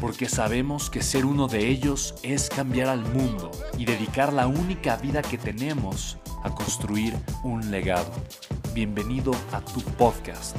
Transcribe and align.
porque 0.00 0.28
sabemos 0.28 0.90
que 0.90 1.02
ser 1.02 1.24
uno 1.24 1.48
de 1.48 1.68
ellos 1.68 2.14
es 2.22 2.48
cambiar 2.48 2.88
al 2.88 3.00
mundo 3.00 3.50
y 3.78 3.84
dedicar 3.84 4.32
la 4.32 4.46
única 4.46 4.96
vida 4.96 5.22
que 5.22 5.38
tenemos 5.38 6.18
a 6.42 6.54
construir 6.54 7.14
un 7.42 7.70
legado. 7.70 8.12
Bienvenido 8.74 9.32
a 9.52 9.60
tu 9.60 9.80
podcast, 9.96 10.56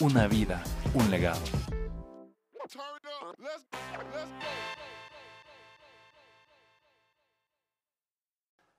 Una 0.00 0.26
vida, 0.26 0.62
un 0.94 1.10
legado. 1.10 1.40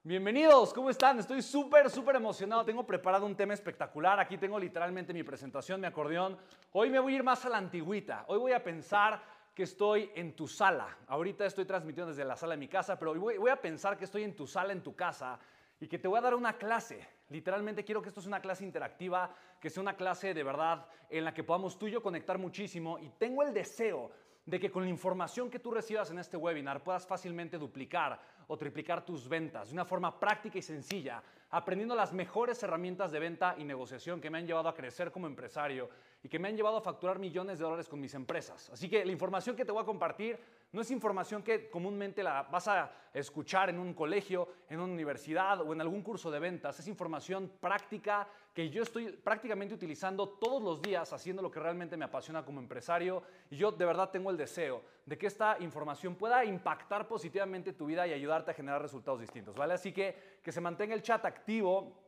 Bienvenidos, 0.03 0.73
¿cómo 0.73 0.89
están? 0.89 1.19
Estoy 1.19 1.43
súper, 1.43 1.89
súper 1.89 2.15
emocionado. 2.15 2.65
Tengo 2.65 2.85
preparado 2.85 3.25
un 3.25 3.35
tema 3.35 3.53
espectacular. 3.53 4.19
Aquí 4.19 4.37
tengo 4.37 4.59
literalmente 4.59 5.13
mi 5.13 5.23
presentación, 5.23 5.79
mi 5.79 5.85
acordeón. 5.85 6.37
Hoy 6.71 6.89
me 6.89 6.99
voy 6.99 7.13
a 7.13 7.15
ir 7.17 7.23
más 7.23 7.45
a 7.45 7.49
la 7.49 7.57
antigüita. 7.57 8.25
Hoy 8.27 8.39
voy 8.39 8.51
a 8.51 8.63
pensar 8.63 9.21
que 9.53 9.63
estoy 9.63 10.11
en 10.15 10.35
tu 10.35 10.47
sala. 10.47 10.97
Ahorita 11.07 11.45
estoy 11.45 11.65
transmitiendo 11.65 12.09
desde 12.09 12.25
la 12.25 12.35
sala 12.35 12.53
de 12.53 12.59
mi 12.59 12.67
casa, 12.67 12.97
pero 12.97 13.13
voy, 13.13 13.49
a 13.49 13.61
pensar 13.61 13.97
que 13.97 14.05
estoy 14.05 14.23
en 14.23 14.35
tu 14.35 14.47
sala, 14.47 14.71
en 14.71 14.81
tu 14.81 14.95
casa, 14.95 15.39
y 15.79 15.87
que 15.87 15.99
te 15.99 16.07
voy 16.07 16.19
a 16.19 16.21
dar 16.21 16.35
una 16.35 16.57
clase. 16.57 17.05
Literalmente 17.29 17.83
quiero 17.83 18.01
que 18.01 18.09
esto 18.09 18.21
sea 18.21 18.29
una 18.29 18.41
clase 18.41 18.63
interactiva, 18.63 19.35
que 19.59 19.69
sea 19.69 19.81
una 19.81 19.95
clase 19.95 20.33
de 20.33 20.43
verdad 20.43 20.85
en 21.09 21.25
la 21.25 21.33
que 21.33 21.43
podamos 21.43 21.77
tú 21.77 21.87
y 21.87 21.91
yo 21.91 22.01
conectar 22.01 22.37
muchísimo. 22.37 22.99
Y 22.99 23.09
tengo 23.09 23.43
el 23.43 23.53
deseo 23.53 24.11
de 24.45 24.59
que 24.59 24.71
con 24.71 24.83
la 24.83 24.89
información 24.89 25.49
que 25.49 25.59
tú 25.59 25.71
recibas 25.71 26.09
en 26.11 26.19
este 26.19 26.37
webinar 26.37 26.83
puedas 26.83 27.05
fácilmente 27.05 27.57
duplicar 27.57 28.21
o 28.47 28.57
triplicar 28.57 29.05
tus 29.05 29.27
ventas 29.27 29.69
de 29.69 29.73
una 29.73 29.85
forma 29.85 30.19
práctica 30.19 30.57
y 30.57 30.61
sencilla, 30.61 31.23
aprendiendo 31.51 31.95
las 31.95 32.13
mejores 32.13 32.63
herramientas 32.63 33.11
de 33.11 33.19
venta 33.19 33.55
y 33.57 33.65
negociación 33.65 34.21
que 34.21 34.29
me 34.29 34.37
han 34.37 34.47
llevado 34.47 34.69
a 34.69 34.73
crecer 34.73 35.11
como 35.11 35.27
empresario 35.27 35.89
y 36.23 36.29
que 36.29 36.39
me 36.39 36.47
han 36.47 36.55
llevado 36.55 36.77
a 36.77 36.81
facturar 36.81 37.19
millones 37.19 37.59
de 37.59 37.65
dólares 37.65 37.89
con 37.89 37.99
mis 37.99 38.13
empresas. 38.13 38.69
Así 38.69 38.89
que 38.89 39.05
la 39.05 39.11
información 39.11 39.55
que 39.55 39.65
te 39.65 39.71
voy 39.71 39.81
a 39.81 39.85
compartir 39.85 40.39
no 40.71 40.81
es 40.81 40.91
información 40.91 41.43
que 41.43 41.69
comúnmente 41.69 42.23
la 42.23 42.43
vas 42.43 42.67
a 42.67 42.91
escuchar 43.13 43.69
en 43.69 43.77
un 43.77 43.93
colegio, 43.93 44.47
en 44.69 44.79
una 44.79 44.93
universidad 44.93 45.59
o 45.61 45.73
en 45.73 45.81
algún 45.81 46.01
curso 46.01 46.31
de 46.31 46.39
ventas. 46.39 46.79
Es 46.79 46.87
información 46.87 47.51
práctica 47.59 48.27
que 48.53 48.69
yo 48.69 48.83
estoy 48.83 49.11
prácticamente 49.11 49.73
utilizando 49.73 50.29
todos 50.29 50.61
los 50.61 50.81
días 50.81 51.11
haciendo 51.11 51.41
lo 51.41 51.51
que 51.51 51.59
realmente 51.59 51.97
me 51.97 52.05
apasiona 52.05 52.45
como 52.45 52.59
empresario 52.59 53.23
y 53.49 53.57
yo 53.57 53.71
de 53.71 53.85
verdad 53.85 54.09
tengo 54.11 54.29
el 54.29 54.37
deseo 54.37 54.81
de 55.05 55.17
que 55.17 55.27
esta 55.27 55.57
información 55.59 56.15
pueda 56.15 56.45
impactar 56.45 57.07
positivamente 57.07 57.73
tu 57.73 57.85
vida 57.85 58.07
y 58.07 58.13
ayudarte 58.13 58.51
a 58.51 58.53
generar 58.53 58.81
resultados 58.81 59.19
distintos, 59.19 59.55
¿vale? 59.55 59.73
Así 59.73 59.91
que 59.91 60.39
que 60.41 60.51
se 60.51 60.61
mantenga 60.61 60.95
el 60.95 61.01
chat 61.01 61.25
activo 61.25 62.00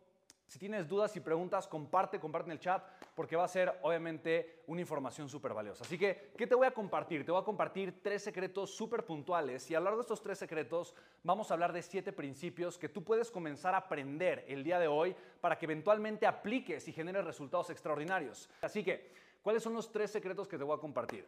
si 0.53 0.59
tienes 0.59 0.87
dudas 0.87 1.15
y 1.15 1.19
preguntas, 1.19 1.67
comparte, 1.67 2.19
comparte 2.19 2.49
en 2.49 2.51
el 2.51 2.59
chat, 2.59 2.83
porque 3.15 3.35
va 3.35 3.43
a 3.43 3.47
ser 3.47 3.79
obviamente 3.81 4.61
una 4.67 4.81
información 4.81 5.27
súper 5.27 5.51
valiosa. 5.51 5.83
Así 5.83 5.97
que, 5.97 6.31
¿qué 6.37 6.45
te 6.45 6.53
voy 6.53 6.67
a 6.67 6.71
compartir? 6.71 7.25
Te 7.25 7.31
voy 7.31 7.41
a 7.41 7.43
compartir 7.43 8.03
tres 8.03 8.23
secretos 8.23 8.69
súper 8.69 9.03
puntuales 9.03 9.71
y 9.71 9.73
a 9.73 9.79
lo 9.79 9.85
largo 9.85 9.97
de 9.97 10.03
estos 10.03 10.21
tres 10.21 10.37
secretos 10.37 10.93
vamos 11.23 11.49
a 11.49 11.55
hablar 11.55 11.73
de 11.73 11.81
siete 11.81 12.13
principios 12.13 12.77
que 12.77 12.87
tú 12.87 13.03
puedes 13.03 13.31
comenzar 13.31 13.73
a 13.73 13.77
aprender 13.77 14.45
el 14.47 14.63
día 14.63 14.77
de 14.77 14.87
hoy 14.87 15.15
para 15.41 15.57
que 15.57 15.65
eventualmente 15.65 16.27
apliques 16.27 16.87
y 16.87 16.93
generes 16.93 17.25
resultados 17.25 17.71
extraordinarios. 17.71 18.47
Así 18.61 18.83
que, 18.83 19.11
¿cuáles 19.41 19.63
son 19.63 19.73
los 19.73 19.91
tres 19.91 20.11
secretos 20.11 20.47
que 20.47 20.59
te 20.59 20.63
voy 20.63 20.77
a 20.77 20.79
compartir? 20.79 21.27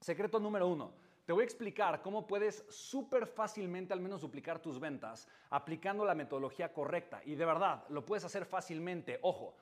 Secreto 0.00 0.40
número 0.40 0.66
uno 0.66 0.92
te 1.24 1.32
voy 1.32 1.42
a 1.42 1.44
explicar 1.44 2.02
cómo 2.02 2.26
puedes 2.26 2.64
súper 2.68 3.26
fácilmente 3.26 3.92
al 3.92 4.00
menos 4.00 4.20
duplicar 4.20 4.58
tus 4.60 4.80
ventas 4.80 5.28
aplicando 5.50 6.04
la 6.04 6.14
metodología 6.14 6.72
correcta. 6.72 7.20
Y 7.24 7.34
de 7.34 7.44
verdad, 7.44 7.84
lo 7.88 8.04
puedes 8.04 8.24
hacer 8.24 8.46
fácilmente. 8.46 9.18
Ojo, 9.22 9.54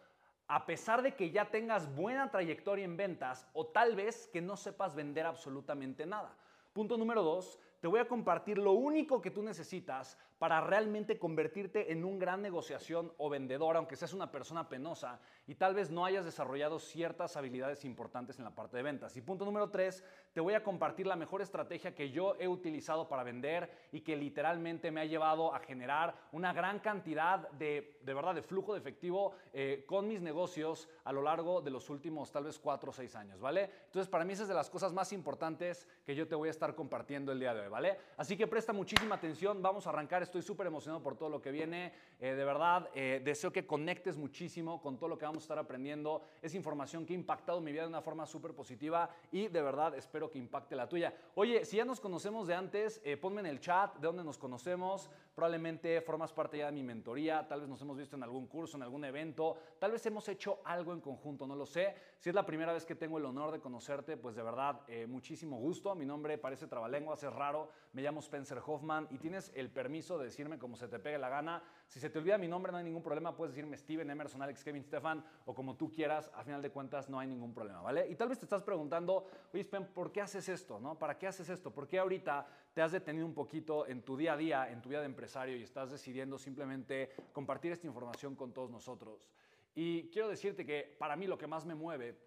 a 0.46 0.64
pesar 0.64 1.02
de 1.02 1.14
que 1.14 1.30
ya 1.30 1.50
tengas 1.50 1.94
buena 1.94 2.30
trayectoria 2.30 2.84
en 2.84 2.96
ventas 2.96 3.46
o 3.52 3.66
tal 3.66 3.94
vez 3.96 4.28
que 4.28 4.40
no 4.40 4.56
sepas 4.56 4.94
vender 4.94 5.26
absolutamente 5.26 6.06
nada. 6.06 6.34
Punto 6.72 6.96
número 6.96 7.22
dos, 7.22 7.58
te 7.80 7.86
voy 7.86 8.00
a 8.00 8.08
compartir 8.08 8.58
lo 8.58 8.72
único 8.72 9.20
que 9.22 9.30
tú 9.30 9.42
necesitas 9.42 10.18
para 10.38 10.60
realmente 10.60 11.18
convertirte 11.18 11.92
en 11.92 12.04
un 12.04 12.18
gran 12.18 12.42
negociación 12.42 13.12
o 13.18 13.28
vendedor, 13.28 13.76
aunque 13.76 13.96
seas 13.96 14.12
una 14.12 14.30
persona 14.30 14.68
penosa 14.68 15.20
y 15.46 15.56
tal 15.56 15.74
vez 15.74 15.90
no 15.90 16.04
hayas 16.04 16.24
desarrollado 16.24 16.78
ciertas 16.78 17.36
habilidades 17.36 17.84
importantes 17.84 18.38
en 18.38 18.44
la 18.44 18.54
parte 18.54 18.76
de 18.76 18.84
ventas. 18.84 19.16
Y 19.16 19.20
punto 19.20 19.44
número 19.44 19.70
tres, 19.70 20.04
te 20.32 20.40
voy 20.40 20.54
a 20.54 20.62
compartir 20.62 21.06
la 21.06 21.16
mejor 21.16 21.42
estrategia 21.42 21.94
que 21.94 22.10
yo 22.10 22.36
he 22.38 22.46
utilizado 22.46 23.08
para 23.08 23.24
vender 23.24 23.70
y 23.90 24.02
que 24.02 24.16
literalmente 24.16 24.92
me 24.92 25.00
ha 25.00 25.06
llevado 25.06 25.54
a 25.54 25.58
generar 25.58 26.14
una 26.32 26.52
gran 26.52 26.78
cantidad 26.78 27.48
de, 27.52 27.98
de 28.02 28.14
verdad, 28.14 28.34
de 28.34 28.42
flujo 28.42 28.74
de 28.74 28.78
efectivo 28.78 29.32
eh, 29.52 29.84
con 29.86 30.06
mis 30.06 30.20
negocios 30.20 30.88
a 31.04 31.12
lo 31.12 31.22
largo 31.22 31.60
de 31.60 31.70
los 31.70 31.90
últimos 31.90 32.30
tal 32.30 32.44
vez 32.44 32.58
cuatro 32.58 32.90
o 32.90 32.92
seis 32.92 33.16
años, 33.16 33.40
¿vale? 33.40 33.70
Entonces, 33.86 34.08
para 34.08 34.24
mí 34.24 34.34
esa 34.34 34.42
es 34.42 34.48
de 34.48 34.54
las 34.54 34.70
cosas 34.70 34.92
más 34.92 35.12
importantes 35.12 35.88
que 36.04 36.14
yo 36.14 36.28
te 36.28 36.36
voy 36.36 36.48
a 36.48 36.50
estar 36.52 36.74
compartiendo 36.76 37.32
el 37.32 37.40
día 37.40 37.54
de 37.54 37.62
hoy, 37.62 37.67
¿vale? 37.68 37.98
Así 38.16 38.36
que 38.36 38.46
presta 38.46 38.72
muchísima 38.72 39.16
atención, 39.16 39.62
vamos 39.62 39.86
a 39.86 39.90
arrancar 39.90 40.22
estoy 40.22 40.42
súper 40.42 40.66
emocionado 40.66 41.02
por 41.02 41.16
todo 41.16 41.28
lo 41.28 41.40
que 41.40 41.50
viene. 41.50 41.92
Eh, 42.20 42.34
de 42.34 42.44
verdad, 42.44 42.88
eh, 42.94 43.20
deseo 43.24 43.52
que 43.52 43.66
conectes 43.66 44.16
muchísimo 44.16 44.80
con 44.80 44.98
todo 44.98 45.08
lo 45.08 45.18
que 45.18 45.24
vamos 45.24 45.42
a 45.42 45.44
estar 45.44 45.58
aprendiendo. 45.58 46.22
Es 46.42 46.54
información 46.54 47.04
que 47.04 47.12
ha 47.12 47.16
impactado 47.16 47.60
mi 47.60 47.72
vida 47.72 47.82
de 47.82 47.88
una 47.88 48.02
forma 48.02 48.26
súper 48.26 48.54
positiva 48.54 49.10
y 49.32 49.48
de 49.48 49.62
verdad 49.62 49.94
espero 49.96 50.30
que 50.30 50.38
impacte 50.38 50.76
la 50.76 50.88
tuya. 50.88 51.14
Oye, 51.34 51.64
si 51.64 51.76
ya 51.76 51.84
nos 51.84 52.00
conocemos 52.00 52.46
de 52.46 52.54
antes, 52.54 53.00
eh, 53.04 53.16
ponme 53.16 53.40
en 53.40 53.46
el 53.46 53.60
chat 53.60 53.94
de 53.96 54.06
dónde 54.06 54.24
nos 54.24 54.38
conocemos. 54.38 55.10
Probablemente 55.34 56.00
formas 56.00 56.32
parte 56.32 56.58
ya 56.58 56.66
de 56.66 56.72
mi 56.72 56.82
mentoría, 56.82 57.46
tal 57.46 57.60
vez 57.60 57.68
nos 57.68 57.80
hemos 57.80 57.96
visto 57.96 58.16
en 58.16 58.22
algún 58.22 58.46
curso, 58.46 58.76
en 58.76 58.82
algún 58.82 59.04
evento, 59.04 59.56
tal 59.78 59.92
vez 59.92 60.04
hemos 60.06 60.28
hecho 60.28 60.60
algo 60.64 60.92
en 60.92 61.00
conjunto, 61.00 61.46
no 61.46 61.54
lo 61.54 61.66
sé. 61.66 61.94
Si 62.18 62.28
es 62.28 62.34
la 62.34 62.44
primera 62.44 62.72
vez 62.72 62.84
que 62.84 62.96
tengo 62.96 63.18
el 63.18 63.24
honor 63.24 63.52
de 63.52 63.60
conocerte, 63.60 64.16
pues 64.16 64.34
de 64.34 64.42
verdad, 64.42 64.80
muchísimo 65.06 65.58
gusto. 65.58 65.94
Mi 65.94 66.04
nombre 66.04 66.38
parece 66.38 66.66
trabalenguas, 66.66 67.22
es 67.22 67.32
raro. 67.32 67.57
Me 67.92 68.02
llamo 68.02 68.20
Spencer 68.20 68.60
Hoffman 68.64 69.08
y 69.10 69.18
tienes 69.18 69.50
el 69.54 69.70
permiso 69.70 70.18
de 70.18 70.26
decirme 70.26 70.58
como 70.58 70.76
se 70.76 70.88
te 70.88 70.98
pegue 70.98 71.18
la 71.18 71.28
gana. 71.28 71.62
Si 71.86 71.98
se 71.98 72.10
te 72.10 72.18
olvida 72.18 72.36
mi 72.36 72.46
nombre, 72.46 72.70
no 72.70 72.78
hay 72.78 72.84
ningún 72.84 73.02
problema. 73.02 73.34
Puedes 73.34 73.54
decirme 73.54 73.76
Steven, 73.76 74.08
Emerson, 74.10 74.42
Alex, 74.42 74.62
Kevin, 74.62 74.84
Stefan 74.84 75.24
o 75.46 75.54
como 75.54 75.76
tú 75.76 75.90
quieras. 75.90 76.30
A 76.34 76.44
final 76.44 76.60
de 76.60 76.70
cuentas, 76.70 77.08
no 77.08 77.18
hay 77.18 77.26
ningún 77.26 77.54
problema, 77.54 77.80
¿vale? 77.80 78.06
Y 78.08 78.14
tal 78.14 78.28
vez 78.28 78.38
te 78.38 78.44
estás 78.44 78.62
preguntando, 78.62 79.26
oye, 79.52 79.64
Spen, 79.64 79.86
¿por 79.86 80.12
qué 80.12 80.20
haces 80.20 80.48
esto? 80.48 80.78
¿no? 80.78 80.98
¿Para 80.98 81.18
qué 81.18 81.26
haces 81.26 81.48
esto? 81.48 81.72
¿Por 81.72 81.88
qué 81.88 81.98
ahorita 81.98 82.46
te 82.74 82.82
has 82.82 82.92
detenido 82.92 83.26
un 83.26 83.34
poquito 83.34 83.86
en 83.86 84.02
tu 84.02 84.16
día 84.16 84.34
a 84.34 84.36
día, 84.36 84.70
en 84.70 84.82
tu 84.82 84.90
vida 84.90 85.00
de 85.00 85.06
empresario 85.06 85.56
y 85.56 85.62
estás 85.62 85.90
decidiendo 85.90 86.38
simplemente 86.38 87.10
compartir 87.32 87.72
esta 87.72 87.86
información 87.86 88.36
con 88.36 88.52
todos 88.52 88.70
nosotros? 88.70 89.30
Y 89.74 90.10
quiero 90.10 90.28
decirte 90.28 90.66
que 90.66 90.96
para 90.98 91.16
mí 91.16 91.26
lo 91.26 91.38
que 91.38 91.46
más 91.46 91.64
me 91.64 91.74
mueve, 91.74 92.18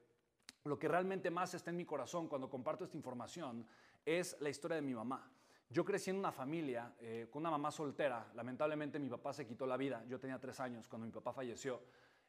lo 0.63 0.77
que 0.77 0.87
realmente 0.87 1.29
más 1.29 1.53
está 1.53 1.71
en 1.71 1.77
mi 1.77 1.85
corazón 1.85 2.27
cuando 2.27 2.49
comparto 2.49 2.83
esta 2.83 2.97
información, 2.97 3.67
es 4.05 4.37
la 4.39 4.49
historia 4.49 4.75
de 4.75 4.81
mi 4.81 4.93
mamá. 4.93 5.31
Yo 5.69 5.85
crecí 5.85 6.09
en 6.09 6.17
una 6.17 6.31
familia 6.31 6.93
eh, 6.99 7.27
con 7.31 7.41
una 7.41 7.51
mamá 7.51 7.71
soltera. 7.71 8.27
Lamentablemente 8.35 8.99
mi 8.99 9.09
papá 9.09 9.33
se 9.33 9.47
quitó 9.47 9.65
la 9.65 9.77
vida. 9.77 10.03
Yo 10.07 10.19
tenía 10.19 10.37
tres 10.37 10.59
años 10.59 10.87
cuando 10.87 11.05
mi 11.05 11.13
papá 11.13 11.31
falleció. 11.31 11.81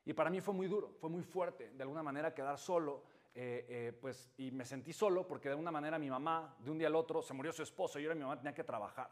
Y 0.04 0.12
para 0.12 0.30
mí 0.30 0.40
fue 0.40 0.54
muy 0.54 0.68
duro, 0.68 0.94
fue 1.00 1.10
muy 1.10 1.22
fuerte. 1.22 1.70
De 1.70 1.82
alguna 1.82 2.02
manera 2.02 2.32
quedar 2.32 2.58
solo. 2.58 3.02
Eh, 3.34 3.66
eh, 3.68 3.98
pues, 3.98 4.30
y 4.36 4.50
me 4.50 4.64
sentí 4.64 4.92
solo 4.92 5.26
porque 5.26 5.48
de 5.48 5.52
alguna 5.52 5.70
manera 5.70 5.98
mi 5.98 6.10
mamá, 6.10 6.54
de 6.58 6.70
un 6.70 6.78
día 6.78 6.88
al 6.88 6.94
otro, 6.94 7.22
se 7.22 7.32
murió 7.32 7.52
su 7.52 7.62
esposo 7.62 7.98
y 7.98 8.04
ahora 8.04 8.14
mi 8.14 8.20
mamá 8.20 8.36
tenía 8.36 8.54
que 8.54 8.62
trabajar. 8.62 9.10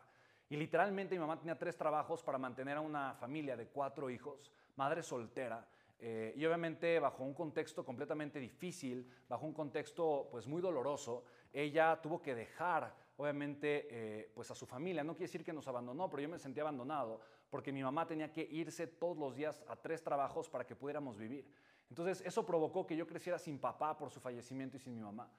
Y 0.48 0.56
literalmente 0.56 1.14
mi 1.14 1.20
mamá 1.20 1.38
tenía 1.38 1.56
tres 1.56 1.76
trabajos 1.76 2.22
para 2.22 2.36
mantener 2.36 2.76
a 2.76 2.80
una 2.80 3.14
familia 3.14 3.56
de 3.56 3.68
cuatro 3.68 4.10
hijos, 4.10 4.52
madre 4.76 5.02
soltera. 5.02 5.66
Y 6.00 6.44
obviamente 6.46 6.98
bajo 6.98 7.24
un 7.24 7.34
contexto 7.34 7.84
completamente 7.84 8.38
difícil, 8.38 9.06
bajo 9.28 9.44
un 9.44 9.52
contexto 9.52 10.28
pues 10.30 10.46
muy 10.46 10.62
doloroso, 10.62 11.24
ella 11.52 12.00
tuvo 12.00 12.22
que 12.22 12.34
dejar 12.34 12.94
obviamente, 13.20 13.86
eh, 13.90 14.32
pues 14.34 14.50
a 14.50 14.54
su 14.54 14.64
familia. 14.66 15.04
No 15.04 15.12
quiere 15.12 15.26
decir 15.26 15.44
que 15.44 15.52
nos 15.52 15.68
abandonó, 15.68 16.08
pero 16.08 16.22
yo 16.22 16.28
me 16.28 16.38
sentí 16.38 16.58
abandonado 16.58 17.20
porque 17.50 17.70
mi 17.70 17.82
mamá 17.82 18.06
tenía 18.06 18.32
que 18.32 18.48
irse 18.50 18.86
todos 18.86 19.18
los 19.18 19.34
días 19.34 19.62
a 19.68 19.76
tres 19.76 20.02
trabajos 20.02 20.48
para 20.48 20.66
que 20.66 20.74
pudiéramos 20.74 21.18
vivir. 21.18 21.46
Entonces, 21.90 22.22
eso 22.24 22.46
provocó 22.46 22.86
que 22.86 22.96
yo 22.96 23.06
creciera 23.06 23.38
sin 23.38 23.58
papá 23.58 23.98
por 23.98 24.10
su 24.10 24.20
fallecimiento 24.20 24.78
y 24.78 24.80
sin 24.80 24.94
mi 24.94 25.02
mamá. 25.02 25.30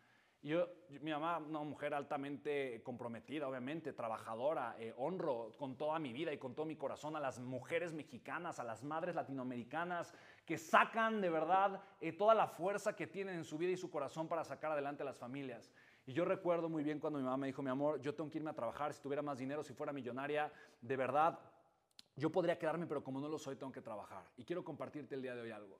Yo, 0.43 0.67
mi 1.01 1.11
mamá, 1.11 1.37
una 1.37 1.59
mujer 1.59 1.93
altamente 1.93 2.81
comprometida, 2.81 3.47
obviamente, 3.47 3.93
trabajadora, 3.93 4.75
eh, 4.79 4.91
honro 4.97 5.51
con 5.55 5.77
toda 5.77 5.99
mi 5.99 6.11
vida 6.13 6.33
y 6.33 6.39
con 6.39 6.55
todo 6.55 6.65
mi 6.65 6.75
corazón 6.75 7.15
a 7.15 7.19
las 7.19 7.39
mujeres 7.39 7.93
mexicanas, 7.93 8.57
a 8.59 8.63
las 8.63 8.83
madres 8.83 9.13
latinoamericanas 9.13 10.15
que 10.43 10.57
sacan 10.57 11.21
de 11.21 11.29
verdad 11.29 11.79
eh, 11.99 12.13
toda 12.13 12.33
la 12.33 12.47
fuerza 12.47 12.95
que 12.95 13.05
tienen 13.05 13.35
en 13.35 13.43
su 13.43 13.55
vida 13.59 13.71
y 13.71 13.77
su 13.77 13.91
corazón 13.91 14.27
para 14.27 14.43
sacar 14.43 14.71
adelante 14.71 15.03
a 15.03 15.05
las 15.05 15.19
familias. 15.19 15.71
Y 16.07 16.13
yo 16.13 16.25
recuerdo 16.25 16.69
muy 16.69 16.83
bien 16.83 16.99
cuando 16.99 17.19
mi 17.19 17.25
mamá 17.25 17.37
me 17.37 17.47
dijo, 17.47 17.61
mi 17.61 17.69
amor, 17.69 18.01
yo 18.01 18.15
tengo 18.15 18.31
que 18.31 18.39
irme 18.39 18.49
a 18.49 18.55
trabajar, 18.55 18.93
si 18.95 19.01
tuviera 19.01 19.21
más 19.21 19.37
dinero, 19.37 19.61
si 19.61 19.75
fuera 19.75 19.93
millonaria, 19.93 20.51
de 20.81 20.97
verdad, 20.97 21.37
yo 22.15 22.31
podría 22.31 22.57
quedarme, 22.57 22.87
pero 22.87 23.03
como 23.03 23.21
no 23.21 23.29
lo 23.29 23.37
soy, 23.37 23.57
tengo 23.57 23.71
que 23.71 23.81
trabajar. 23.81 24.23
Y 24.37 24.43
quiero 24.43 24.63
compartirte 24.63 25.13
el 25.13 25.21
día 25.21 25.35
de 25.35 25.41
hoy 25.41 25.51
algo. 25.51 25.79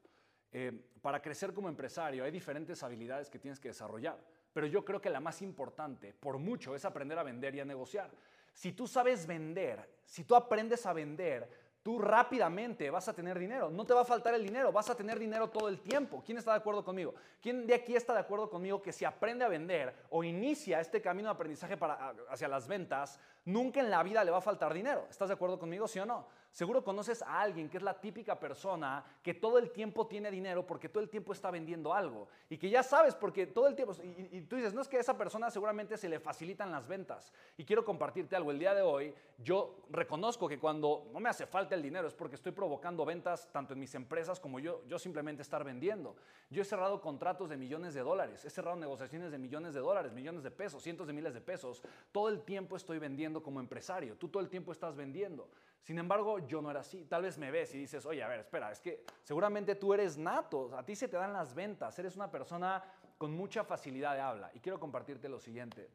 Eh, 0.52 0.72
para 1.02 1.20
crecer 1.20 1.52
como 1.52 1.68
empresario 1.68 2.26
hay 2.26 2.32
diferentes 2.32 2.84
habilidades 2.84 3.30
que 3.30 3.40
tienes 3.40 3.58
que 3.60 3.70
desarrollar 3.70 4.20
pero 4.54 4.68
yo 4.68 4.84
creo 4.84 5.02
que 5.02 5.10
la 5.10 5.20
más 5.20 5.42
importante, 5.42 6.14
por 6.14 6.38
mucho, 6.38 6.76
es 6.76 6.86
aprender 6.86 7.18
a 7.18 7.24
vender 7.24 7.56
y 7.56 7.60
a 7.60 7.66
negociar. 7.66 8.12
Si 8.54 8.74
tú 8.74 8.88
sabes 8.88 9.26
vender, 9.26 9.90
si 10.06 10.24
tú 10.24 10.36
aprendes 10.36 10.86
a 10.86 10.94
vender, 10.94 11.50
tú 11.84 12.00
rápidamente 12.00 12.90
vas 12.90 13.08
a 13.08 13.14
tener 13.14 13.40
dinero. 13.40 13.70
No 13.70 13.86
te 13.86 13.94
va 13.94 14.02
a 14.02 14.06
faltar 14.06 14.34
el 14.34 14.44
dinero, 14.44 14.72
vas 14.72 14.90
a 14.90 14.96
tener 14.96 15.18
dinero 15.18 15.50
todo 15.50 15.68
el 15.68 15.80
tiempo. 15.80 16.22
¿Quién 16.26 16.38
está 16.38 16.52
de 16.52 16.58
acuerdo 16.58 16.84
conmigo? 16.84 17.14
¿Quién 17.42 17.66
de 17.66 17.74
aquí 17.74 17.96
está 17.96 18.14
de 18.14 18.20
acuerdo 18.20 18.50
conmigo 18.50 18.82
que 18.82 18.92
si 18.92 19.06
aprende 19.06 19.46
a 19.46 19.50
vender 19.50 19.94
o 20.10 20.24
inicia 20.24 20.80
este 20.80 21.02
camino 21.02 21.30
de 21.30 21.36
aprendizaje 21.36 21.78
para, 21.78 22.14
hacia 22.30 22.48
las 22.48 22.68
ventas, 22.68 23.20
nunca 23.46 23.80
en 23.80 23.90
la 23.90 24.04
vida 24.04 24.24
le 24.24 24.32
va 24.32 24.38
a 24.38 24.42
faltar 24.42 24.74
dinero? 24.74 25.08
¿Estás 25.10 25.30
de 25.30 25.34
acuerdo 25.34 25.58
conmigo, 25.58 25.88
sí 25.88 26.00
o 26.00 26.06
no? 26.06 26.28
Seguro 26.52 26.84
conoces 26.84 27.22
a 27.22 27.40
alguien 27.40 27.70
que 27.70 27.78
es 27.78 27.84
la 27.84 28.00
típica 28.00 28.38
persona 28.38 29.06
que 29.24 29.34
todo 29.34 29.58
el 29.58 29.72
tiempo 29.72 30.08
tiene 30.08 30.30
dinero 30.30 30.68
porque 30.68 30.90
todo 30.90 31.02
el 31.02 31.10
tiempo 31.10 31.32
está 31.32 31.50
vendiendo 31.50 31.94
algo 31.94 32.28
y 32.50 32.58
que 32.58 32.70
ya 32.70 32.84
sabes 32.84 33.16
porque 33.16 33.48
todo 33.48 33.68
el 33.68 33.76
tiempo, 33.76 33.96
y, 34.04 34.42
tú 34.42 34.58
dices, 34.58 34.74
no 34.74 34.82
es 34.82 34.90
que 34.90 34.98
a 34.98 35.00
esa 35.00 35.18
persona 35.18 35.50
seguramente 35.50 35.98
se 35.98 36.10
le 36.10 36.20
facilitan 36.20 36.70
las 36.70 36.88
ventas. 36.88 37.32
Y 37.56 37.64
quiero 37.64 37.86
compartirte 37.86 38.36
algo, 38.36 38.52
el 38.52 38.60
día 38.60 38.74
de 38.74 38.82
hoy 38.82 39.14
yo 39.38 39.78
reconozco 39.90 40.50
que 40.50 40.60
cuando 40.60 41.08
no 41.14 41.22
me 41.22 41.30
hace 41.30 41.46
falta 41.46 41.74
el 41.74 41.82
dinero 41.82 42.10
es 42.10 42.14
porque 42.14 42.36
estoy 42.36 42.52
provocando 42.52 43.06
ventas 43.06 43.48
tanto 43.54 43.74
en 43.74 43.80
mis 43.80 43.96
empresas 43.96 44.38
como 44.40 44.60
yo, 44.60 44.84
yo 44.90 45.00
simplemente 45.00 45.42
estar 45.42 45.64
vendiendo. 45.64 46.18
Yo 46.50 46.64
he 46.64 46.66
cerrado 46.66 47.00
contratos 47.00 47.50
de 47.50 47.56
millones 47.56 47.94
de 47.94 48.02
dólares, 48.02 48.44
he 48.44 48.50
cerrado 48.50 48.76
negociaciones 48.76 49.32
de 49.32 49.38
millones 49.38 49.74
de 49.74 49.80
dólares, 49.80 50.12
millones 50.12 50.44
de 50.44 50.52
pesos, 50.52 50.84
cientos 50.84 51.08
de 51.08 51.14
miles 51.14 51.34
de 51.34 51.40
pesos. 51.40 51.82
Todo 52.12 52.28
el 52.28 52.42
tiempo 52.42 52.76
estoy 52.76 53.00
vendiendo 53.00 53.42
como 53.42 53.62
empresario, 53.62 54.18
tú 54.18 54.28
todo 54.28 54.44
el 54.44 54.50
tiempo 54.50 54.74
estás 54.74 54.98
vendiendo. 54.98 55.48
Sin 55.82 55.98
embargo, 55.98 56.40
yo 56.40 56.62
no 56.62 56.70
era 56.70 56.82
así. 56.82 57.06
Tal 57.06 57.24
vez 57.24 57.38
me 57.38 57.50
ves 57.50 57.74
y 57.74 57.80
dices, 57.80 58.06
oye, 58.06 58.22
a 58.22 58.28
ver, 58.28 58.42
espera, 58.42 58.72
es 58.72 58.80
que 58.80 59.04
seguramente 59.24 59.76
tú 59.76 59.94
eres 59.94 60.18
nato, 60.18 60.76
a 60.78 60.86
ti 60.86 60.96
se 60.96 61.08
te 61.08 61.18
dan 61.18 61.34
las 61.34 61.56
ventas, 61.56 61.98
eres 61.98 62.16
una 62.16 62.30
persona 62.30 62.84
con 63.18 63.36
mucha 63.36 63.64
facilidad 63.64 64.14
de 64.14 64.22
habla. 64.22 64.52
Y 64.54 64.60
quiero 64.60 64.80
compartirte 64.80 65.28
lo 65.28 65.40
siguiente. 65.40 65.90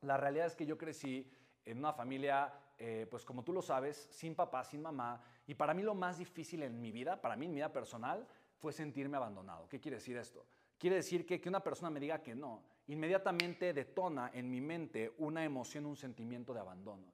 La 0.00 0.16
realidad 0.16 0.46
es 0.46 0.56
que 0.56 0.66
yo 0.66 0.76
crecí 0.76 1.30
en 1.64 1.78
una 1.78 1.92
familia, 1.92 2.52
eh, 2.78 3.06
pues 3.08 3.24
como 3.24 3.44
tú 3.44 3.52
lo 3.52 3.62
sabes, 3.62 4.08
sin 4.10 4.34
papá, 4.34 4.64
sin 4.64 4.82
mamá. 4.82 5.22
Y 5.46 5.54
para 5.54 5.72
mí 5.72 5.82
lo 5.82 5.94
más 5.94 6.18
difícil 6.18 6.64
en 6.64 6.80
mi 6.80 6.90
vida, 6.90 7.20
para 7.20 7.36
mí 7.36 7.46
en 7.46 7.52
mi 7.52 7.56
vida 7.56 7.72
personal, 7.72 8.26
fue 8.58 8.72
sentirme 8.72 9.16
abandonado. 9.16 9.68
¿Qué 9.68 9.78
quiere 9.80 9.96
decir 9.98 10.16
esto? 10.16 10.44
Quiere 10.78 10.96
decir 10.96 11.24
que 11.24 11.40
que 11.40 11.48
una 11.48 11.60
persona 11.60 11.90
me 11.90 12.00
diga 12.00 12.20
que 12.22 12.34
no, 12.34 12.64
inmediatamente 12.88 13.72
detona 13.72 14.32
en 14.34 14.50
mi 14.50 14.60
mente 14.60 15.14
una 15.18 15.44
emoción, 15.44 15.86
un 15.86 15.96
sentimiento 15.96 16.52
de 16.52 16.60
abandono. 16.60 17.12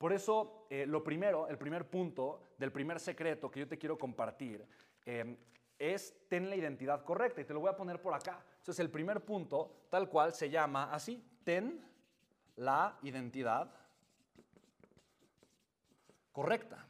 Por 0.00 0.14
eso, 0.14 0.64
eh, 0.70 0.86
lo 0.86 1.04
primero, 1.04 1.46
el 1.46 1.58
primer 1.58 1.86
punto 1.90 2.54
del 2.56 2.72
primer 2.72 2.98
secreto 2.98 3.50
que 3.50 3.60
yo 3.60 3.68
te 3.68 3.76
quiero 3.76 3.98
compartir 3.98 4.66
eh, 5.04 5.36
es 5.78 6.26
ten 6.26 6.48
la 6.48 6.56
identidad 6.56 7.04
correcta. 7.04 7.42
Y 7.42 7.44
te 7.44 7.52
lo 7.52 7.60
voy 7.60 7.68
a 7.68 7.76
poner 7.76 8.00
por 8.00 8.14
acá. 8.14 8.42
Entonces, 8.56 8.80
el 8.80 8.90
primer 8.90 9.22
punto, 9.26 9.84
tal 9.90 10.08
cual, 10.08 10.32
se 10.32 10.48
llama 10.48 10.90
así, 10.90 11.22
ten 11.44 11.86
la 12.56 12.96
identidad 13.02 13.70
correcta. 16.32 16.86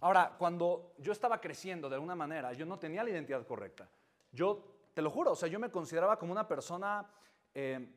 Ahora, 0.00 0.36
cuando 0.36 0.92
yo 0.98 1.10
estaba 1.10 1.40
creciendo 1.40 1.88
de 1.88 1.94
alguna 1.94 2.14
manera, 2.14 2.52
yo 2.52 2.66
no 2.66 2.78
tenía 2.78 3.02
la 3.02 3.08
identidad 3.08 3.46
correcta. 3.46 3.88
Yo, 4.30 4.76
te 4.92 5.00
lo 5.00 5.08
juro, 5.08 5.32
o 5.32 5.36
sea, 5.36 5.48
yo 5.48 5.58
me 5.58 5.70
consideraba 5.70 6.18
como 6.18 6.32
una 6.32 6.46
persona 6.46 7.10
eh, 7.54 7.94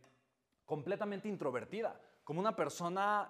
completamente 0.66 1.28
introvertida, 1.28 2.00
como 2.24 2.40
una 2.40 2.56
persona 2.56 3.30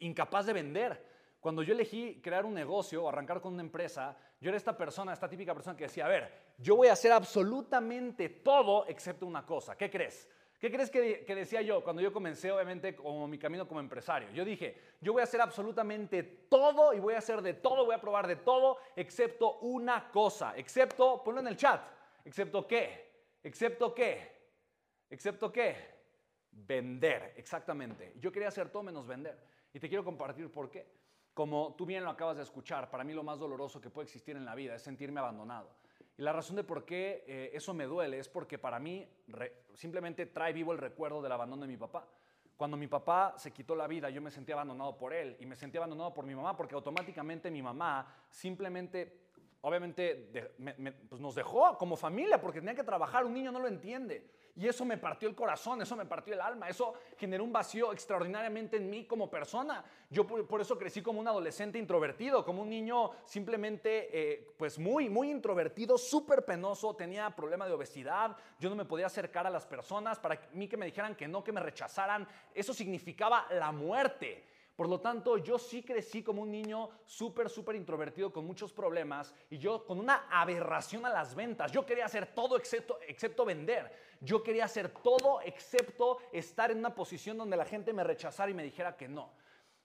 incapaz 0.00 0.46
de 0.46 0.52
vender. 0.52 1.16
Cuando 1.40 1.62
yo 1.62 1.74
elegí 1.74 2.20
crear 2.22 2.44
un 2.44 2.54
negocio 2.54 3.04
o 3.04 3.08
arrancar 3.08 3.40
con 3.40 3.52
una 3.54 3.62
empresa, 3.62 4.16
yo 4.40 4.48
era 4.48 4.56
esta 4.56 4.76
persona, 4.76 5.12
esta 5.12 5.28
típica 5.28 5.54
persona 5.54 5.76
que 5.76 5.84
decía, 5.84 6.06
a 6.06 6.08
ver, 6.08 6.32
yo 6.58 6.76
voy 6.76 6.88
a 6.88 6.94
hacer 6.94 7.12
absolutamente 7.12 8.28
todo 8.28 8.86
excepto 8.88 9.26
una 9.26 9.46
cosa. 9.46 9.76
¿Qué 9.76 9.90
crees? 9.90 10.28
¿Qué 10.58 10.72
crees 10.72 10.90
que, 10.90 11.34
decía 11.34 11.60
yo 11.60 11.84
cuando 11.84 12.00
yo 12.00 12.12
comencé, 12.12 12.50
obviamente, 12.50 12.96
como 12.96 13.28
mi 13.28 13.38
camino 13.38 13.68
como 13.68 13.78
empresario? 13.78 14.30
Yo 14.30 14.44
dije, 14.44 14.94
yo 15.02 15.12
voy 15.12 15.20
a 15.20 15.24
hacer 15.24 15.40
absolutamente 15.40 16.22
todo 16.22 16.94
y 16.94 16.98
voy 16.98 17.14
a 17.14 17.18
hacer 17.18 17.42
de 17.42 17.54
todo, 17.54 17.84
voy 17.84 17.94
a 17.94 18.00
probar 18.00 18.26
de 18.26 18.36
todo, 18.36 18.78
excepto 18.96 19.58
una 19.58 20.10
cosa, 20.10 20.56
excepto, 20.56 21.22
ponlo 21.22 21.40
en 21.40 21.48
el 21.48 21.56
chat, 21.56 21.82
excepto 22.24 22.66
qué, 22.66 23.12
excepto 23.42 23.94
qué, 23.94 24.32
excepto 25.10 25.52
qué, 25.52 25.76
vender, 26.50 27.34
exactamente. 27.36 28.14
Yo 28.18 28.32
quería 28.32 28.48
hacer 28.48 28.70
todo 28.70 28.82
menos 28.82 29.06
vender. 29.06 29.38
Y 29.76 29.78
te 29.78 29.90
quiero 29.90 30.04
compartir 30.04 30.50
por 30.50 30.70
qué. 30.70 30.86
Como 31.34 31.74
tú 31.76 31.84
bien 31.84 32.02
lo 32.02 32.08
acabas 32.08 32.38
de 32.38 32.42
escuchar, 32.42 32.88
para 32.88 33.04
mí 33.04 33.12
lo 33.12 33.22
más 33.22 33.38
doloroso 33.38 33.78
que 33.78 33.90
puede 33.90 34.06
existir 34.06 34.34
en 34.34 34.46
la 34.46 34.54
vida 34.54 34.74
es 34.74 34.80
sentirme 34.80 35.20
abandonado. 35.20 35.68
Y 36.16 36.22
la 36.22 36.32
razón 36.32 36.56
de 36.56 36.64
por 36.64 36.86
qué 36.86 37.24
eh, 37.26 37.50
eso 37.52 37.74
me 37.74 37.84
duele 37.84 38.18
es 38.18 38.26
porque 38.26 38.56
para 38.56 38.78
mí 38.78 39.06
simplemente 39.74 40.24
trae 40.24 40.54
vivo 40.54 40.72
el 40.72 40.78
recuerdo 40.78 41.20
del 41.20 41.30
abandono 41.30 41.60
de 41.60 41.68
mi 41.68 41.76
papá. 41.76 42.08
Cuando 42.56 42.78
mi 42.78 42.86
papá 42.86 43.34
se 43.36 43.52
quitó 43.52 43.76
la 43.76 43.86
vida, 43.86 44.08
yo 44.08 44.22
me 44.22 44.30
sentí 44.30 44.50
abandonado 44.50 44.96
por 44.96 45.12
él 45.12 45.36
y 45.40 45.44
me 45.44 45.56
sentí 45.56 45.76
abandonado 45.76 46.14
por 46.14 46.24
mi 46.24 46.34
mamá 46.34 46.56
porque 46.56 46.74
automáticamente 46.74 47.50
mi 47.50 47.60
mamá 47.60 48.10
simplemente, 48.30 49.28
obviamente, 49.60 50.54
pues 51.06 51.20
nos 51.20 51.34
dejó 51.34 51.76
como 51.76 51.96
familia 51.96 52.40
porque 52.40 52.60
tenía 52.60 52.74
que 52.74 52.82
trabajar. 52.82 53.26
Un 53.26 53.34
niño 53.34 53.52
no 53.52 53.60
lo 53.60 53.68
entiende. 53.68 54.26
Y 54.56 54.66
eso 54.66 54.86
me 54.86 54.96
partió 54.96 55.28
el 55.28 55.34
corazón, 55.34 55.82
eso 55.82 55.94
me 55.96 56.06
partió 56.06 56.32
el 56.32 56.40
alma, 56.40 56.68
eso 56.68 56.94
generó 57.18 57.44
un 57.44 57.52
vacío 57.52 57.92
extraordinariamente 57.92 58.78
en 58.78 58.88
mí 58.88 59.04
como 59.04 59.28
persona. 59.28 59.84
Yo 60.08 60.26
por, 60.26 60.60
eso 60.60 60.78
crecí 60.78 61.02
como 61.02 61.20
un 61.20 61.28
adolescente 61.28 61.78
introvertido, 61.78 62.42
como 62.42 62.62
un 62.62 62.70
niño 62.70 63.10
simplemente, 63.26 64.08
eh, 64.12 64.54
pues 64.56 64.78
muy, 64.78 65.10
muy 65.10 65.30
introvertido, 65.30 65.98
súper 65.98 66.46
penoso, 66.46 66.96
tenía 66.96 67.28
problema 67.36 67.66
de 67.66 67.74
obesidad, 67.74 68.34
yo 68.58 68.70
no 68.70 68.76
me 68.76 68.86
podía 68.86 69.06
acercar 69.06 69.46
a 69.46 69.50
las 69.50 69.66
personas, 69.66 70.18
para 70.18 70.40
mí 70.54 70.68
que 70.68 70.78
me 70.78 70.86
dijeran 70.86 71.14
que 71.14 71.28
no, 71.28 71.44
que 71.44 71.52
me 71.52 71.60
rechazaran, 71.60 72.26
eso 72.54 72.72
significaba 72.72 73.46
la 73.50 73.72
muerte. 73.72 74.55
Por 74.76 74.90
lo 74.90 75.00
tanto, 75.00 75.38
yo 75.38 75.58
sí 75.58 75.82
crecí 75.82 76.22
como 76.22 76.42
un 76.42 76.50
niño 76.50 76.90
súper, 77.06 77.48
súper 77.48 77.76
introvertido 77.76 78.30
con 78.30 78.46
muchos 78.46 78.74
problemas 78.74 79.34
y 79.48 79.56
yo 79.56 79.86
con 79.86 79.98
una 79.98 80.28
aberración 80.30 81.06
a 81.06 81.10
las 81.10 81.34
ventas. 81.34 81.72
Yo 81.72 81.86
quería 81.86 82.04
hacer 82.04 82.26
todo 82.34 82.58
excepto, 82.58 82.98
excepto 83.08 83.46
vender. 83.46 83.90
Yo 84.20 84.42
quería 84.42 84.66
hacer 84.66 84.90
todo 84.90 85.40
excepto 85.40 86.18
estar 86.30 86.70
en 86.70 86.78
una 86.78 86.94
posición 86.94 87.38
donde 87.38 87.56
la 87.56 87.64
gente 87.64 87.94
me 87.94 88.04
rechazara 88.04 88.50
y 88.50 88.54
me 88.54 88.64
dijera 88.64 88.98
que 88.98 89.08
no. 89.08 89.30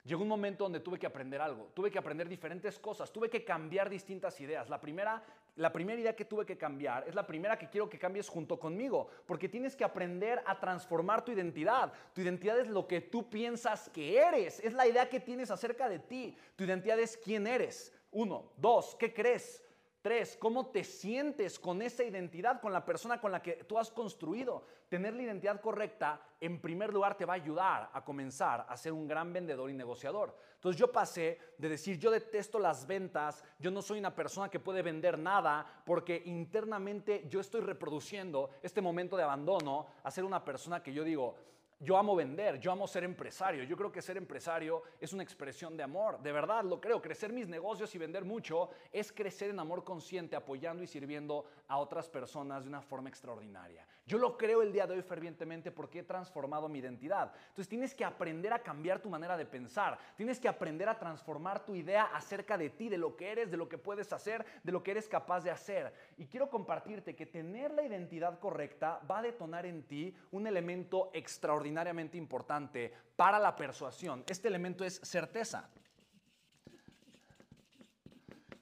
Llegó 0.04 0.24
un 0.24 0.30
momento 0.30 0.64
donde 0.64 0.80
tuve 0.80 0.98
que 0.98 1.06
aprender 1.06 1.40
algo, 1.42 1.70
tuve 1.76 1.92
que 1.92 2.00
aprender 2.00 2.28
diferentes 2.28 2.80
cosas, 2.80 3.12
tuve 3.12 3.30
que 3.30 3.44
cambiar 3.44 3.88
distintas 3.88 4.42
ideas. 4.42 4.68
La 4.68 4.82
primera, 4.82 5.24
la 5.58 5.72
primera 5.72 6.02
idea 6.02 6.16
que 6.16 6.26
tuve 6.26 6.44
que 6.44 6.58
cambiar 6.58 7.08
es 7.08 7.14
la 7.14 7.28
primera 7.28 7.56
que 7.60 7.70
quiero 7.70 7.88
que 7.88 8.00
cambies 8.00 8.28
junto 8.28 8.60
conmigo, 8.60 9.10
porque 9.28 9.48
tienes 9.48 9.76
que 9.76 9.84
aprender 9.84 10.42
a 10.48 10.60
transformar 10.60 11.24
tu 11.24 11.32
identidad. 11.32 11.94
Tu 12.16 12.22
identidad 12.22 12.58
es 12.58 12.68
lo 12.68 12.88
que 12.88 13.02
tú 13.02 13.30
piensas 13.30 13.90
que 13.90 14.18
eres, 14.18 14.60
es 14.62 14.74
la 14.74 14.88
idea 14.88 15.08
que 15.08 15.20
tienes 15.20 15.52
acerca 15.52 15.88
de 15.88 16.00
ti. 16.00 16.36
Tu 16.56 16.64
identidad 16.64 17.00
es 17.00 17.16
quién 17.16 17.46
eres. 17.46 17.94
Uno, 18.10 18.52
dos, 18.58 18.96
¿qué 18.96 19.14
crees? 19.14 19.64
Tres, 20.02 20.36
¿cómo 20.36 20.66
te 20.66 20.84
sientes 20.84 21.60
con 21.60 21.80
esa 21.84 22.04
identidad, 22.04 22.60
con 22.60 22.74
la 22.74 22.84
persona 22.84 23.22
con 23.22 23.32
la 23.32 23.40
que 23.40 23.64
tú 23.66 23.78
has 23.78 23.92
construido? 23.92 24.66
Tener 24.90 25.14
la 25.14 25.22
identidad 25.22 25.62
correcta, 25.62 26.20
en 26.40 26.60
primer 26.60 26.92
lugar, 26.92 27.16
te 27.16 27.26
va 27.26 27.34
a 27.34 27.36
ayudar 27.36 27.92
a 27.94 28.04
comenzar 28.04 28.66
a 28.68 28.76
ser 28.78 28.94
un 28.94 29.08
gran 29.08 29.32
vendedor 29.32 29.70
y 29.70 29.74
negociador. 29.74 30.36
Entonces 30.56 30.80
yo 30.80 30.92
pasé 30.92 31.38
de 31.56 31.70
decir, 31.70 32.00
yo 32.00 32.10
detesto 32.10 32.58
las 32.58 32.88
ventas, 32.88 33.44
yo 33.60 33.70
no 33.70 33.84
soy 33.84 34.00
una 34.00 34.16
persona 34.16 34.50
que 34.50 34.60
puede 34.60 34.82
vender 34.82 35.20
nada, 35.20 35.84
porque 35.86 36.24
internamente 36.26 37.28
yo 37.30 37.40
estoy 37.40 37.62
reproduciendo 37.62 38.50
este 38.64 38.82
momento 38.82 39.16
de 39.16 39.24
abandono 39.24 39.86
a 40.02 40.10
ser 40.10 40.24
una 40.24 40.44
persona 40.44 40.82
que 40.82 40.94
yo 40.94 41.04
digo, 41.04 41.36
yo 41.84 41.98
amo 41.98 42.16
vender, 42.16 42.60
yo 42.60 42.72
amo 42.72 42.88
ser 42.88 43.04
empresario. 43.04 43.64
Yo 43.64 43.76
creo 43.76 43.92
que 43.92 44.02
ser 44.02 44.16
empresario 44.16 44.84
es 45.00 45.14
una 45.14 45.24
expresión 45.24 45.76
de 45.76 45.84
amor. 45.84 46.22
De 46.22 46.32
verdad 46.32 46.64
lo 46.64 46.80
creo. 46.80 47.02
Crecer 47.02 47.34
mis 47.34 47.48
negocios 47.48 47.94
y 47.96 47.98
vender 47.98 48.24
mucho 48.24 48.70
es 48.92 49.12
crecer 49.12 49.50
en 49.50 49.60
amor 49.60 49.84
consciente, 49.84 50.36
apoyando 50.36 50.84
y 50.84 50.88
sirviendo 50.88 51.46
a 51.68 51.80
otras 51.80 52.08
personas 52.08 52.64
de 52.64 52.70
una 52.70 52.82
forma 52.84 53.10
extraordinaria. 53.10 53.88
Yo 54.06 54.18
lo 54.18 54.38
creo 54.38 54.62
el 54.62 54.74
día 54.74 54.88
de 54.88 54.96
hoy 54.96 55.02
fervientemente 55.04 55.72
porque 55.72 56.00
he 56.00 56.04
transformado 56.04 56.68
mi 56.68 56.80
identidad. 56.80 57.32
Entonces 57.50 57.70
tienes 57.70 57.94
que 57.94 58.04
aprender 58.04 58.52
a 58.52 58.60
cambiar 58.60 59.00
tu 59.00 59.10
manera 59.10 59.38
de 59.38 59.46
pensar, 59.46 59.98
tienes 60.18 60.40
que 60.40 60.48
aprender 60.48 60.90
a 60.90 60.98
transformar 60.98 61.66
tu 61.66 61.76
idea 61.76 62.06
acerca 62.06 62.58
de 62.58 62.70
ti, 62.72 62.90
de 62.90 62.98
lo 62.98 63.16
que 63.16 63.32
eres, 63.32 63.52
de 63.52 63.58
lo 63.58 63.70
que 63.70 63.78
puedes 63.78 64.12
hacer, 64.12 64.46
de 64.64 64.72
lo 64.72 64.82
que 64.84 64.92
eres 64.92 65.08
capaz 65.08 65.42
de 65.42 65.52
hacer. 65.52 65.94
Y 66.18 66.26
quiero 66.26 66.50
compartirte 66.50 67.16
que 67.16 67.26
tener 67.26 67.72
la 67.72 67.84
identidad 67.84 68.40
correcta 68.40 69.00
va 69.10 69.20
a 69.20 69.24
detonar 69.24 69.66
en 69.66 69.84
ti 69.84 70.16
un 70.32 70.48
elemento 70.48 71.12
extraordinariamente 71.14 72.18
importante 72.18 72.92
para 73.16 73.40
la 73.40 73.56
persuasión. 73.56 74.24
Este 74.28 74.48
elemento 74.48 74.84
es 74.84 75.00
certeza. 75.04 75.70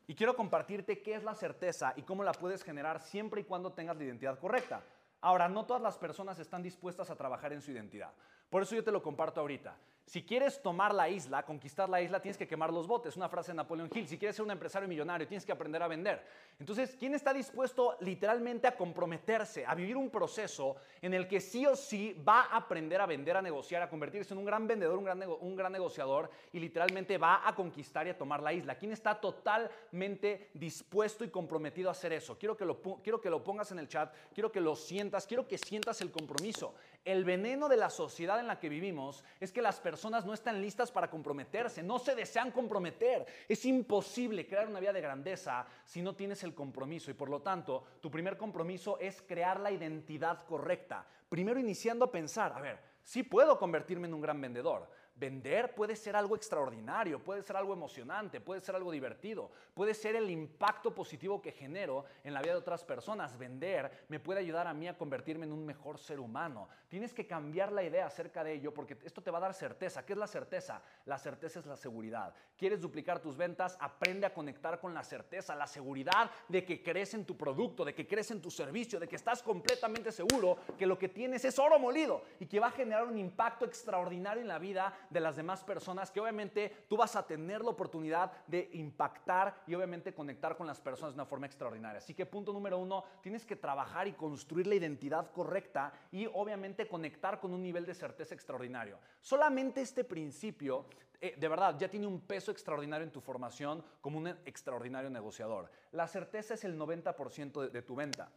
Y 0.05 0.15
quiero 0.15 0.35
compartirte 0.35 1.01
qué 1.01 1.13
es 1.13 1.23
la 1.23 1.35
certeza 1.35 1.93
y 1.95 2.01
cómo 2.01 2.23
la 2.23 2.31
puedes 2.31 2.63
generar 2.63 2.99
siempre 2.99 3.41
y 3.41 3.43
cuando 3.43 3.73
tengas 3.73 3.95
la 3.95 4.03
identidad 4.03 4.39
correcta. 4.39 4.83
Ahora, 5.21 5.49
no 5.49 5.65
todas 5.65 5.81
las 5.81 5.97
personas 5.97 6.39
están 6.39 6.63
dispuestas 6.63 7.09
a 7.09 7.15
trabajar 7.15 7.51
en 7.53 7.61
su 7.61 7.71
identidad. 7.71 8.13
Por 8.49 8.61
eso 8.63 8.75
yo 8.75 8.83
te 8.83 8.91
lo 8.91 9.01
comparto 9.03 9.41
ahorita. 9.41 9.75
Si 10.09 10.23
quieres 10.23 10.59
tomar 10.59 10.91
la 10.95 11.07
isla, 11.07 11.45
conquistar 11.45 11.87
la 11.87 12.01
isla, 12.01 12.19
tienes 12.19 12.35
que 12.35 12.47
quemar 12.47 12.73
los 12.73 12.87
botes. 12.87 13.15
Una 13.15 13.29
frase 13.29 13.51
de 13.51 13.57
Napoleón 13.57 13.91
Hill. 13.93 14.07
Si 14.07 14.17
quieres 14.17 14.35
ser 14.35 14.43
un 14.43 14.49
empresario 14.49 14.87
millonario, 14.87 15.27
tienes 15.27 15.45
que 15.45 15.51
aprender 15.51 15.83
a 15.83 15.87
vender. 15.87 16.25
Entonces, 16.57 16.95
¿quién 16.97 17.13
está 17.13 17.31
dispuesto 17.31 17.95
literalmente 17.99 18.65
a 18.65 18.75
comprometerse, 18.75 19.67
a 19.67 19.75
vivir 19.75 19.95
un 19.95 20.09
proceso 20.09 20.77
en 20.99 21.13
el 21.13 21.27
que 21.27 21.39
sí 21.39 21.63
o 21.67 21.75
sí 21.75 22.19
va 22.27 22.41
a 22.41 22.57
aprender 22.57 22.99
a 22.99 23.05
vender, 23.05 23.37
a 23.37 23.41
negociar, 23.43 23.83
a 23.83 23.89
convertirse 23.89 24.33
en 24.33 24.39
un 24.39 24.45
gran 24.45 24.65
vendedor, 24.65 24.97
un 24.97 25.55
gran, 25.55 25.71
negociador 25.71 26.31
y 26.51 26.59
literalmente 26.59 27.19
va 27.19 27.47
a 27.47 27.53
conquistar 27.53 28.07
y 28.07 28.09
a 28.09 28.17
tomar 28.17 28.41
la 28.41 28.51
isla? 28.51 28.79
¿Quién 28.79 28.91
está 28.91 29.13
totalmente 29.13 30.49
dispuesto 30.55 31.23
y 31.23 31.29
comprometido 31.29 31.87
a 31.87 31.91
hacer 31.91 32.13
eso? 32.13 32.35
Quiero 32.39 32.57
que 32.57 32.65
lo, 32.65 32.81
quiero 32.81 33.21
que 33.21 33.29
lo 33.29 33.43
pongas 33.43 33.71
en 33.71 33.77
el 33.77 33.87
chat, 33.87 34.11
quiero 34.33 34.51
que 34.51 34.59
lo 34.59 34.75
sientas, 34.75 35.27
quiero 35.27 35.47
que 35.47 35.59
sientas 35.59 36.01
el 36.01 36.09
compromiso. 36.09 36.73
El 37.05 37.23
veneno 37.25 37.69
de 37.69 37.77
la 37.77 37.91
sociedad 37.91 38.39
en 38.39 38.47
la 38.47 38.59
que 38.59 38.69
vivimos 38.69 39.23
es 39.39 39.51
que 39.51 39.61
las 39.61 39.79
personas 39.79 39.98
no 40.03 40.33
están 40.33 40.61
listas 40.61 40.91
para 40.91 41.09
comprometerse, 41.09 41.83
no 41.83 41.99
se 41.99 42.15
desean 42.15 42.51
comprometer. 42.51 43.25
Es 43.47 43.65
imposible 43.65 44.47
crear 44.47 44.67
una 44.67 44.79
vida 44.79 44.93
de 44.93 45.01
grandeza 45.01 45.65
si 45.85 46.01
no 46.01 46.15
tienes 46.15 46.43
el 46.43 46.53
compromiso 46.53 47.11
y 47.11 47.15
por 47.15 47.29
lo 47.29 47.41
tanto 47.41 47.83
tu 47.99 48.09
primer 48.09 48.37
compromiso 48.37 48.97
es 48.99 49.21
crear 49.21 49.59
la 49.59 49.71
identidad 49.71 50.45
correcta. 50.45 51.05
Primero 51.27 51.59
iniciando 51.59 52.05
a 52.05 52.11
pensar, 52.11 52.53
a 52.53 52.61
ver, 52.61 52.79
sí 53.03 53.23
puedo 53.23 53.59
convertirme 53.59 54.07
en 54.07 54.13
un 54.13 54.21
gran 54.21 54.39
vendedor, 54.39 54.89
Vender 55.19 55.75
puede 55.75 55.97
ser 55.97 56.15
algo 56.15 56.37
extraordinario, 56.37 57.21
puede 57.21 57.43
ser 57.43 57.57
algo 57.57 57.73
emocionante, 57.73 58.39
puede 58.39 58.61
ser 58.61 58.75
algo 58.75 58.89
divertido, 58.89 59.51
puede 59.73 59.93
ser 59.93 60.15
el 60.15 60.29
impacto 60.29 60.95
positivo 60.95 61.41
que 61.41 61.51
genero 61.51 62.05
en 62.23 62.33
la 62.33 62.41
vida 62.41 62.53
de 62.53 62.59
otras 62.59 62.85
personas. 62.85 63.37
Vender 63.37 64.05
me 64.07 64.21
puede 64.21 64.39
ayudar 64.39 64.65
a 64.65 64.73
mí 64.73 64.87
a 64.87 64.97
convertirme 64.97 65.45
en 65.45 65.51
un 65.51 65.65
mejor 65.65 65.97
ser 65.97 66.21
humano. 66.21 66.69
Tienes 66.87 67.13
que 67.13 67.27
cambiar 67.27 67.73
la 67.73 67.83
idea 67.83 68.05
acerca 68.05 68.45
de 68.45 68.53
ello 68.53 68.73
porque 68.73 68.97
esto 69.03 69.21
te 69.21 69.29
va 69.29 69.39
a 69.39 69.41
dar 69.41 69.53
certeza. 69.53 70.05
¿Qué 70.05 70.13
es 70.13 70.19
la 70.19 70.25
certeza? 70.25 70.81
La 71.05 71.17
certeza 71.17 71.59
es 71.59 71.65
la 71.65 71.75
seguridad. 71.75 72.33
¿Quieres 72.57 72.79
duplicar 72.79 73.19
tus 73.19 73.35
ventas? 73.35 73.77
Aprende 73.81 74.25
a 74.25 74.33
conectar 74.33 74.79
con 74.79 74.93
la 74.93 75.03
certeza, 75.03 75.53
la 75.53 75.67
seguridad 75.67 76.31
de 76.47 76.63
que 76.63 76.81
crees 76.81 77.13
en 77.13 77.25
tu 77.25 77.35
producto, 77.35 77.83
de 77.83 77.93
que 77.93 78.07
crees 78.07 78.31
en 78.31 78.41
tu 78.41 78.49
servicio, 78.49 79.01
de 79.01 79.07
que 79.09 79.17
estás 79.17 79.43
completamente 79.43 80.13
seguro 80.13 80.59
que 80.77 80.87
lo 80.87 80.97
que 80.97 81.09
tienes 81.09 81.43
es 81.43 81.59
oro 81.59 81.77
molido 81.77 82.23
y 82.39 82.45
que 82.45 82.61
va 82.61 82.67
a 82.67 82.71
generar 82.71 83.05
un 83.05 83.17
impacto 83.17 83.65
extraordinario 83.65 84.41
en 84.41 84.47
la 84.47 84.59
vida 84.59 84.93
de 85.09 85.19
las 85.19 85.35
demás 85.35 85.63
personas, 85.63 86.11
que 86.11 86.19
obviamente 86.19 86.85
tú 86.87 86.97
vas 86.97 87.15
a 87.15 87.25
tener 87.25 87.61
la 87.61 87.71
oportunidad 87.71 88.31
de 88.47 88.69
impactar 88.73 89.63
y 89.67 89.75
obviamente 89.75 90.13
conectar 90.13 90.55
con 90.55 90.67
las 90.67 90.79
personas 90.79 91.13
de 91.13 91.21
una 91.21 91.25
forma 91.25 91.45
extraordinaria. 91.45 91.99
Así 91.99 92.13
que 92.13 92.25
punto 92.25 92.53
número 92.53 92.77
uno, 92.77 93.03
tienes 93.21 93.45
que 93.45 93.55
trabajar 93.55 94.07
y 94.07 94.13
construir 94.13 94.67
la 94.67 94.75
identidad 94.75 95.31
correcta 95.31 95.91
y 96.11 96.25
obviamente 96.27 96.87
conectar 96.87 97.39
con 97.39 97.53
un 97.53 97.61
nivel 97.61 97.85
de 97.85 97.93
certeza 97.93 98.35
extraordinario. 98.35 98.99
Solamente 99.21 99.81
este 99.81 100.03
principio 100.03 100.85
eh, 101.21 101.35
de 101.37 101.47
verdad, 101.49 101.77
ya 101.77 101.89
tiene 101.89 102.07
un 102.07 102.21
peso 102.21 102.51
extraordinario 102.51 103.05
en 103.05 103.11
tu 103.11 103.19
formación 103.19 103.83
como 103.99 104.17
un 104.17 104.27
extraordinario 104.27 105.09
negociador. 105.09 105.69
La 105.91 106.07
certeza 106.07 106.53
es 106.53 106.63
el 106.63 106.79
90% 106.79 107.61
de, 107.61 107.69
de 107.69 107.81
tu 107.81 107.95
venta. 107.95 108.31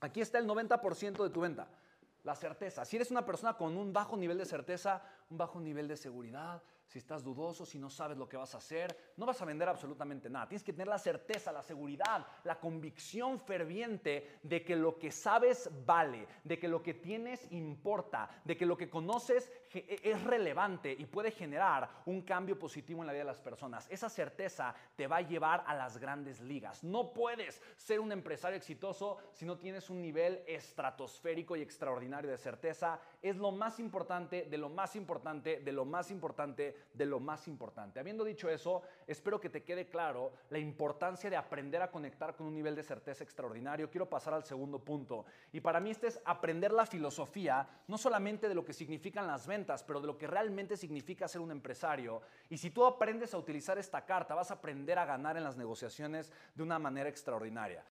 Aquí 0.00 0.20
está 0.20 0.38
el 0.38 0.46
90% 0.46 1.24
de 1.24 1.30
tu 1.30 1.40
venta. 1.40 1.68
La 2.24 2.34
certeza. 2.34 2.84
Si 2.84 2.96
eres 2.96 3.10
una 3.10 3.24
persona 3.24 3.56
con 3.56 3.76
un 3.76 3.92
bajo 3.92 4.16
nivel 4.16 4.38
de 4.38 4.46
certeza, 4.46 5.02
un 5.30 5.38
bajo 5.38 5.60
nivel 5.60 5.86
de 5.86 5.96
seguridad, 5.96 6.62
si 6.86 6.98
estás 6.98 7.24
dudoso, 7.24 7.64
si 7.66 7.78
no 7.78 7.90
sabes 7.90 8.16
lo 8.16 8.28
que 8.28 8.36
vas 8.36 8.54
a 8.54 8.58
hacer, 8.58 8.96
no 9.16 9.26
vas 9.26 9.40
a 9.40 9.44
vender 9.44 9.68
absolutamente 9.68 10.30
nada. 10.30 10.48
Tienes 10.48 10.62
que 10.62 10.72
tener 10.72 10.88
la 10.88 10.98
certeza, 10.98 11.52
la 11.52 11.62
seguridad, 11.62 12.26
la 12.44 12.60
convicción 12.60 13.40
ferviente 13.40 14.38
de 14.42 14.64
que 14.64 14.76
lo 14.76 14.98
que 14.98 15.10
sabes 15.10 15.70
vale, 15.84 16.26
de 16.44 16.58
que 16.58 16.68
lo 16.68 16.82
que 16.82 16.94
tienes 16.94 17.50
importa, 17.50 18.28
de 18.44 18.56
que 18.56 18.66
lo 18.66 18.76
que 18.76 18.90
conoces 18.90 19.50
e, 19.72 20.00
es 20.02 20.22
relevante 20.22 20.94
y 20.96 21.06
puede 21.06 21.30
generar 21.30 21.90
un 22.06 22.22
cambio 22.22 22.58
positivo 22.58 23.00
en 23.02 23.06
la 23.06 23.12
vida 23.12 23.24
de 23.24 23.30
las 23.30 23.40
personas. 23.40 23.86
Esa 23.90 24.08
certeza 24.08 24.74
te 24.96 25.06
va 25.06 25.16
a 25.16 25.22
llevar 25.22 25.64
a 25.66 25.74
las 25.74 25.98
grandes 25.98 26.40
ligas. 26.40 26.84
No 26.84 27.12
puedes 27.12 27.60
ser 27.76 28.00
un 28.00 28.12
empresario 28.12 28.56
exitoso 28.56 29.18
si 29.32 29.44
no 29.44 29.58
tienes 29.58 29.90
un 29.90 30.00
nivel 30.00 30.42
estratosférico 30.46 31.56
y 31.56 31.62
extraordinario 31.62 32.30
de 32.30 32.38
certeza. 32.38 33.00
Es 33.22 33.36
lo 33.36 33.50
más 33.50 33.80
importante, 33.80 34.44
de 34.44 34.58
lo 34.58 34.68
más 34.68 34.96
importante, 34.96 35.60
de 35.60 35.72
lo 35.72 35.84
más 35.84 36.10
importante 36.10 36.73
de 36.92 37.06
lo 37.06 37.20
más 37.20 37.48
importante. 37.48 37.98
Habiendo 37.98 38.24
dicho 38.24 38.48
eso, 38.48 38.82
espero 39.06 39.40
que 39.40 39.50
te 39.50 39.64
quede 39.64 39.88
claro 39.88 40.32
la 40.50 40.58
importancia 40.58 41.28
de 41.28 41.36
aprender 41.36 41.82
a 41.82 41.90
conectar 41.90 42.36
con 42.36 42.46
un 42.46 42.54
nivel 42.54 42.76
de 42.76 42.82
certeza 42.82 43.24
extraordinario. 43.24 43.90
Quiero 43.90 44.08
pasar 44.08 44.34
al 44.34 44.44
segundo 44.44 44.78
punto. 44.78 45.24
Y 45.52 45.60
para 45.60 45.80
mí 45.80 45.90
este 45.90 46.06
es 46.06 46.20
aprender 46.24 46.72
la 46.72 46.86
filosofía, 46.86 47.66
no 47.88 47.98
solamente 47.98 48.48
de 48.48 48.54
lo 48.54 48.64
que 48.64 48.72
significan 48.72 49.26
las 49.26 49.46
ventas, 49.46 49.82
pero 49.82 50.00
de 50.00 50.06
lo 50.06 50.18
que 50.18 50.26
realmente 50.26 50.76
significa 50.76 51.26
ser 51.26 51.40
un 51.40 51.50
empresario. 51.50 52.22
Y 52.48 52.58
si 52.58 52.70
tú 52.70 52.84
aprendes 52.84 53.34
a 53.34 53.38
utilizar 53.38 53.78
esta 53.78 54.04
carta, 54.04 54.34
vas 54.34 54.50
a 54.50 54.54
aprender 54.54 54.98
a 54.98 55.06
ganar 55.06 55.36
en 55.36 55.44
las 55.44 55.56
negociaciones 55.56 56.32
de 56.54 56.62
una 56.62 56.78
manera 56.78 57.08
extraordinaria. 57.08 57.82